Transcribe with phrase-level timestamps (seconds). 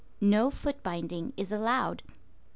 [0.19, 2.01] No foot binding is allowed.